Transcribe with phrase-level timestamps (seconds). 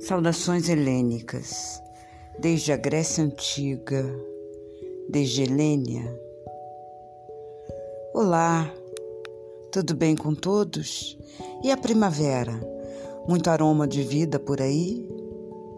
[0.00, 1.82] Saudações helênicas,
[2.38, 4.02] desde a Grécia Antiga,
[5.08, 6.02] desde Helênia.
[8.14, 8.72] Olá,
[9.70, 11.18] tudo bem com todos?
[11.62, 12.58] E a primavera?
[13.28, 15.06] Muito aroma de vida por aí?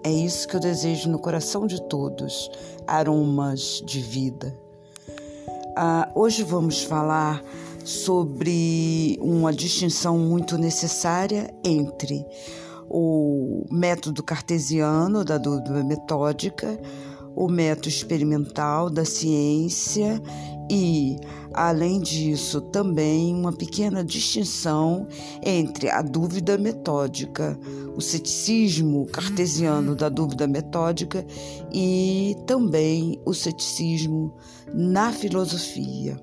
[0.05, 2.49] É isso que eu desejo no coração de todos,
[2.87, 4.57] aromas de vida.
[5.77, 7.43] Ah, hoje vamos falar
[7.85, 12.25] sobre uma distinção muito necessária entre
[12.95, 16.79] o método cartesiano da dúvida metódica,
[17.35, 20.21] o método experimental da ciência
[20.71, 21.17] e,
[21.55, 25.09] além disso, também uma pequena distinção
[25.43, 27.59] entre a dúvida metódica,
[27.97, 31.25] o ceticismo cartesiano da dúvida metódica
[31.73, 34.35] e também o ceticismo
[34.75, 36.21] na filosofia.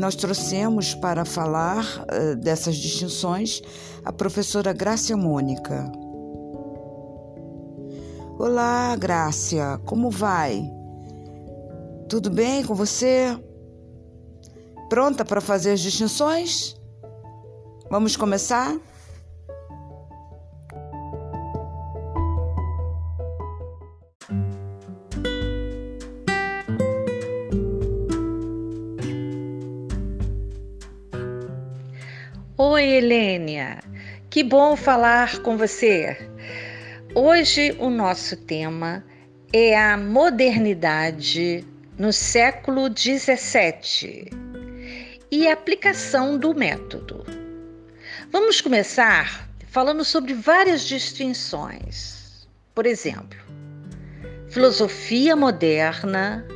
[0.00, 3.60] Nós trouxemos para falar uh, dessas distinções
[4.02, 5.92] a professora Grácia Mônica.
[8.38, 10.64] Olá, Grácia, como vai?
[12.08, 13.38] Tudo bem com você?
[14.88, 16.74] Pronta para fazer as distinções?
[17.90, 18.74] Vamos começar?
[32.80, 33.78] Oi, Helênia.
[34.30, 36.16] Que bom falar com você.
[37.14, 39.04] Hoje o nosso tema
[39.52, 41.62] é a modernidade
[41.98, 44.30] no século XVII
[45.30, 47.22] e a aplicação do método.
[48.32, 52.48] Vamos começar falando sobre várias distinções.
[52.74, 53.38] Por exemplo,
[54.48, 56.46] filosofia moderna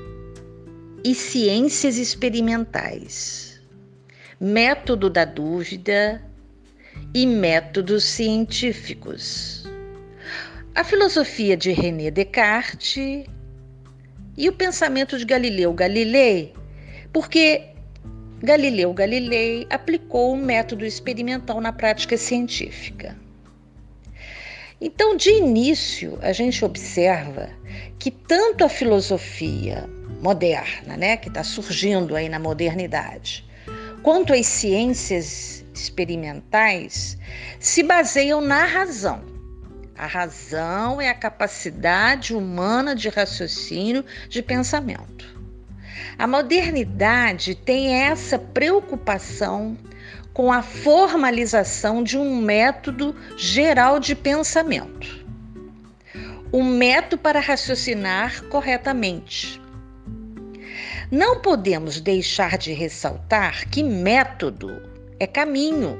[1.04, 3.53] e ciências experimentais
[4.40, 6.22] método da dúvida
[7.14, 9.64] e métodos científicos.
[10.74, 13.26] A filosofia de René Descartes
[14.36, 16.52] e o pensamento de Galileu Galilei,
[17.12, 17.62] porque
[18.42, 23.16] Galileu Galilei aplicou o método experimental na prática científica.
[24.80, 27.48] Então, de início, a gente observa
[27.98, 29.88] que tanto a filosofia
[30.20, 33.46] moderna, né, que está surgindo aí na modernidade,
[34.04, 37.16] quanto às ciências experimentais,
[37.58, 39.24] se baseiam na razão.
[39.96, 45.24] A razão é a capacidade humana de raciocínio, de pensamento.
[46.18, 49.74] A modernidade tem essa preocupação
[50.34, 55.24] com a formalização de um método geral de pensamento.
[56.52, 59.63] Um método para raciocinar corretamente
[61.14, 64.82] não podemos deixar de ressaltar que método
[65.20, 65.96] é caminho.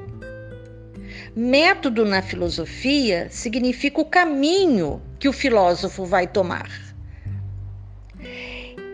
[1.37, 6.69] Método na filosofia significa o caminho que o filósofo vai tomar.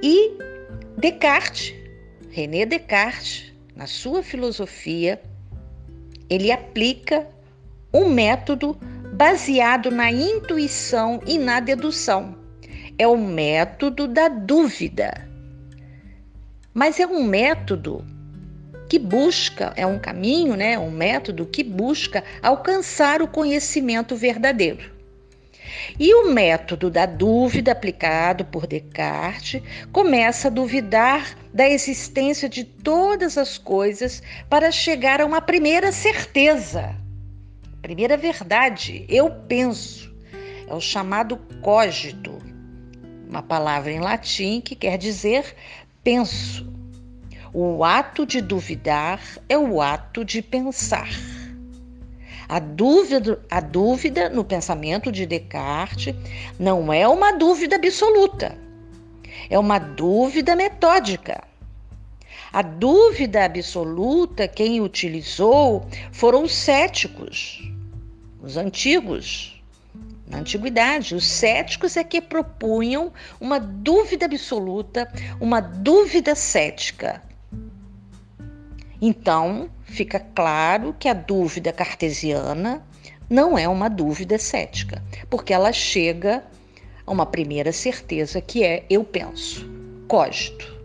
[0.02, 0.36] E
[0.98, 1.74] Descartes,
[2.30, 5.18] René Descartes, na sua filosofia,
[6.28, 7.26] ele aplica
[7.94, 8.78] um método
[9.14, 12.36] baseado na intuição e na dedução.
[12.98, 15.29] É o método da dúvida
[16.72, 18.04] mas é um método
[18.88, 25.00] que busca, é um caminho, né, um método que busca alcançar o conhecimento verdadeiro.
[25.98, 33.38] E o método da dúvida aplicado por Descartes começa a duvidar da existência de todas
[33.38, 36.96] as coisas para chegar a uma primeira certeza,
[37.80, 39.04] primeira verdade.
[39.08, 40.10] Eu penso.
[40.68, 42.38] É o chamado cogito,
[43.28, 45.56] uma palavra em latim que quer dizer
[46.02, 46.68] penso.
[47.52, 51.08] O ato de duvidar é o ato de pensar.
[52.48, 56.14] A dúvida, a dúvida no pensamento de Descartes
[56.58, 58.58] não é uma dúvida absoluta,
[59.48, 61.44] é uma dúvida metódica.
[62.52, 67.62] A dúvida absoluta, quem utilizou foram os céticos,
[68.42, 69.59] os antigos,
[70.30, 77.20] na antiguidade, os céticos é que propunham uma dúvida absoluta, uma dúvida cética.
[79.02, 82.82] Então, fica claro que a dúvida cartesiana
[83.28, 86.44] não é uma dúvida cética, porque ela chega
[87.06, 89.68] a uma primeira certeza que é eu penso,
[90.06, 90.78] cogito.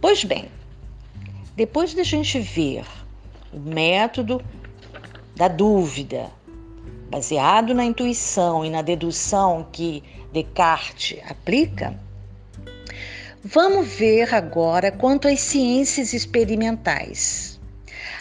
[0.00, 0.48] Pois bem,
[1.54, 2.84] depois da gente ver
[3.52, 4.42] o método
[5.36, 6.30] da dúvida,
[7.12, 11.94] baseado na intuição e na dedução que Descartes aplica,
[13.44, 17.60] vamos ver agora quanto às ciências experimentais.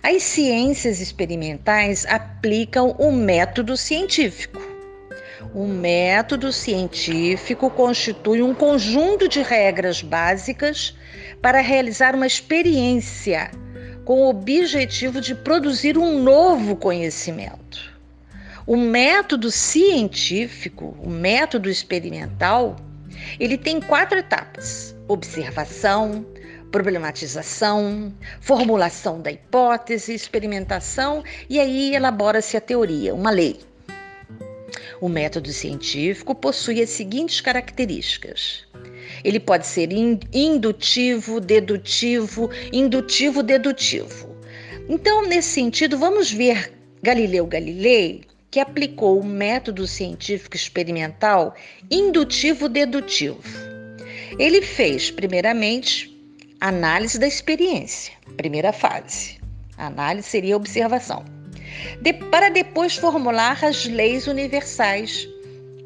[0.03, 4.61] As ciências experimentais aplicam o método científico.
[5.55, 10.97] O método científico constitui um conjunto de regras básicas
[11.41, 13.51] para realizar uma experiência
[14.03, 17.90] com o objetivo de produzir um novo conhecimento.
[18.67, 22.75] O método científico, o método experimental,
[23.39, 26.25] ele tem quatro etapas: observação,
[26.71, 33.59] problematização, formulação da hipótese, experimentação e aí elabora-se a teoria, uma lei.
[35.01, 38.67] O método científico possui as seguintes características:
[39.23, 44.29] ele pode ser indutivo, dedutivo, indutivo, dedutivo.
[44.87, 48.21] Então, nesse sentido, vamos ver Galileu Galilei,
[48.51, 51.55] que aplicou o método científico experimental
[51.89, 53.41] indutivo-dedutivo.
[54.37, 56.11] Ele fez, primeiramente,
[56.63, 59.39] Análise da experiência, primeira fase.
[59.79, 61.25] A análise seria a observação.
[61.99, 65.27] De, para depois formular as leis universais,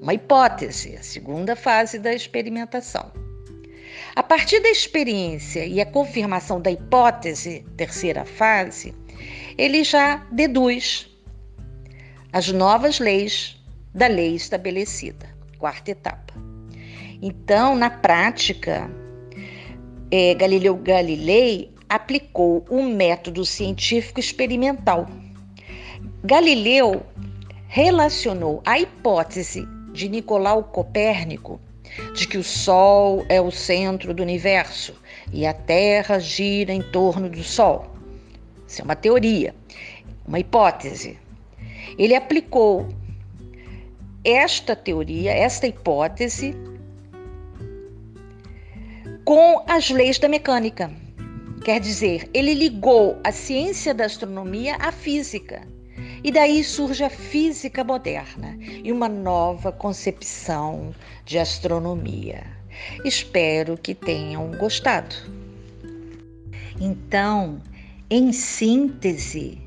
[0.01, 3.09] uma hipótese, a segunda fase da experimentação.
[4.17, 8.93] A partir da experiência e a confirmação da hipótese, terceira fase,
[9.57, 11.07] ele já deduz
[12.35, 13.55] as novas leis
[13.93, 15.25] da lei estabelecida,
[15.57, 16.33] quarta etapa.
[17.21, 18.91] Então, na prática,
[20.11, 25.07] é, Galileu Galilei aplicou o método científico experimental.
[26.25, 27.05] Galileu
[27.69, 31.57] relacionou a hipótese de Nicolau Copérnico
[32.13, 34.93] de que o Sol é o centro do universo
[35.31, 37.95] e a Terra gira em torno do Sol.
[38.67, 39.55] Isso é uma teoria,
[40.27, 41.17] uma hipótese.
[41.97, 42.87] Ele aplicou
[44.23, 46.55] esta teoria, esta hipótese,
[49.23, 50.91] com as leis da mecânica.
[51.63, 55.61] Quer dizer, ele ligou a ciência da astronomia à física.
[56.23, 60.93] E daí surge a física moderna e uma nova concepção
[61.23, 62.43] de astronomia.
[63.03, 65.15] Espero que tenham gostado.
[66.79, 67.61] Então,
[68.09, 69.59] em síntese,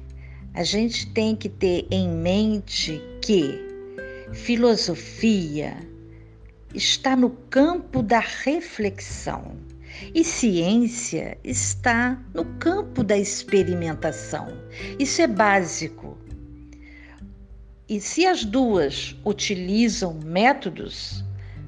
[0.58, 3.64] a gente tem que ter em mente que
[4.32, 5.76] filosofia
[6.75, 9.56] está no campo da reflexão
[10.12, 14.49] e ciência está no campo da experimentação.
[14.99, 16.19] Isso é básico.
[17.88, 21.25] E se as duas utilizam métodos,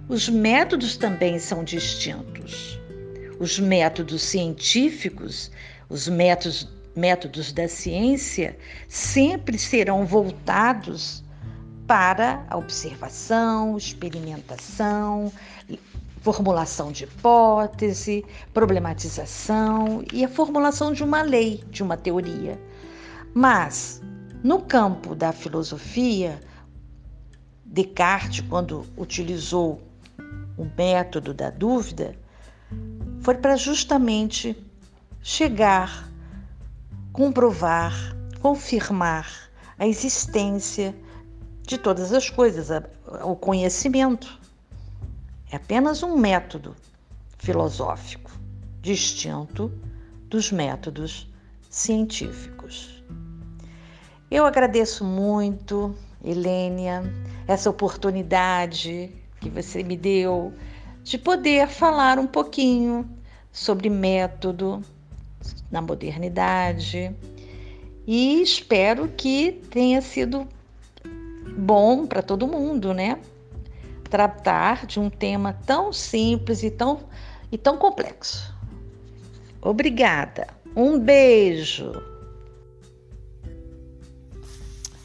[0.09, 2.77] os métodos também são distintos.
[3.39, 5.53] Os métodos científicos,
[5.89, 8.57] os métodos, métodos da ciência,
[8.89, 11.25] sempre serão voltados
[11.87, 15.33] para a observação, experimentação,
[16.21, 22.61] formulação de hipótese, problematização e a formulação de uma lei, de uma teoria.
[23.35, 24.03] Mas,
[24.43, 26.41] no campo da filosofia,
[27.65, 29.81] Descartes, quando utilizou
[30.59, 32.17] o método da dúvida,
[33.21, 34.57] foi para justamente
[35.23, 36.10] chegar,
[37.13, 37.93] comprovar,
[38.41, 40.95] confirmar a existência
[41.63, 42.69] de todas as coisas,
[43.23, 44.39] o conhecimento.
[45.51, 46.77] É apenas um método
[47.39, 48.31] filosófico
[48.81, 49.73] distinto
[50.29, 51.29] dos métodos
[51.69, 53.03] científicos.
[54.31, 57.03] Eu agradeço muito, Helênia,
[57.49, 60.55] essa oportunidade que você me deu
[61.03, 63.09] de poder falar um pouquinho
[63.51, 64.85] sobre método
[65.71, 67.15] na modernidade
[68.07, 70.47] e espero que tenha sido
[71.57, 73.21] bom para todo mundo, né?
[74.09, 77.01] Tratar de um tema tão simples e tão,
[77.53, 78.53] e tão complexo.
[79.63, 80.49] Obrigada.
[80.75, 81.93] Um beijo.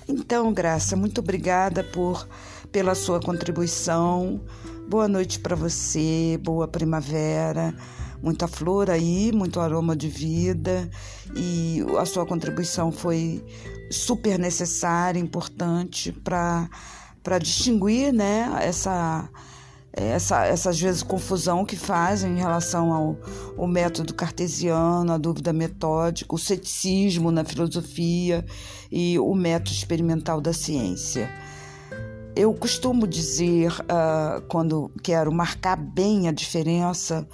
[0.07, 2.27] Então, Graça, muito obrigada por
[2.71, 4.41] pela sua contribuição.
[4.87, 7.73] Boa noite para você, boa primavera,
[8.21, 10.89] muita flor aí, muito aroma de vida
[11.35, 13.43] e a sua contribuição foi
[13.91, 16.69] super necessária, importante para
[17.39, 19.29] distinguir né, essa,
[19.93, 23.17] essa, essas vezes confusão que fazem em relação ao,
[23.57, 28.45] ao método cartesiano, a dúvida metódica, o ceticismo na filosofia
[28.91, 31.29] e o método experimental da ciência.
[32.35, 37.25] Eu costumo dizer, uh, quando quero marcar bem a diferença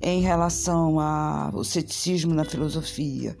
[0.00, 3.36] em relação ao ceticismo na filosofia,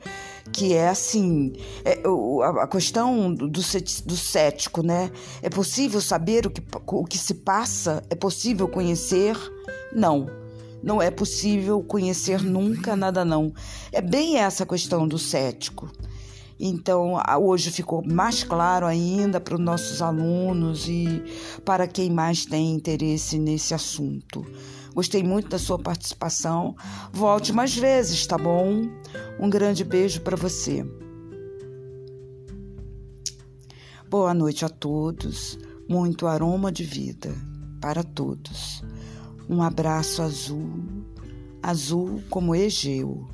[0.52, 1.52] que é assim,
[1.84, 2.00] é,
[2.60, 5.10] a, questão do, do cético, né?
[5.42, 8.02] É possível saber o que, o que se passa?
[8.10, 9.36] É possível conhecer?
[9.92, 10.28] Não.
[10.82, 13.52] Não é possível conhecer nunca nada, não.
[13.92, 15.90] É bem essa questão do cético.
[16.60, 21.22] Então, hoje ficou mais claro ainda para os nossos alunos e
[21.64, 24.44] para quem mais tem interesse nesse assunto.
[24.98, 26.74] Gostei muito da sua participação.
[27.12, 28.88] Volte mais vezes, tá bom?
[29.38, 30.84] Um grande beijo para você.
[34.10, 35.56] Boa noite a todos.
[35.88, 37.32] Muito aroma de vida
[37.80, 38.82] para todos.
[39.48, 40.68] Um abraço azul,
[41.62, 43.24] azul como Egeu.